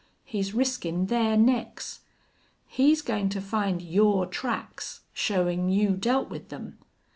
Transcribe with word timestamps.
He's 0.25 0.51
riskin' 0.55 1.05
their 1.05 1.37
necks. 1.37 1.99
He's 2.65 3.03
goin' 3.03 3.29
to 3.29 3.39
find 3.39 3.83
your 3.83 4.25
tracks, 4.25 5.01
showin' 5.13 5.69
you 5.69 5.95
dealt 5.95 6.27
with 6.27 6.49
them. 6.49 6.79